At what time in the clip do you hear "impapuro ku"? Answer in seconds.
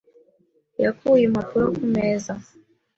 1.25-1.83